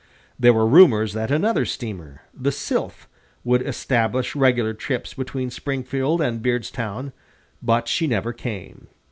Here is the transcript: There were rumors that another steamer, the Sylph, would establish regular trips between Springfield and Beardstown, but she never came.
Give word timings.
There 0.39 0.51
were 0.53 0.65
rumors 0.65 1.13
that 1.13 1.29
another 1.29 1.63
steamer, 1.63 2.23
the 2.33 2.51
Sylph, 2.51 3.07
would 3.43 3.61
establish 3.61 4.35
regular 4.35 4.73
trips 4.73 5.13
between 5.13 5.51
Springfield 5.51 6.21
and 6.21 6.41
Beardstown, 6.41 7.13
but 7.61 7.87
she 7.87 8.07
never 8.07 8.33
came. 8.33 8.87